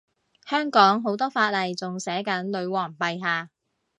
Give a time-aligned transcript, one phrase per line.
[0.47, 3.51] 香港好多法例仲寫緊女皇陛下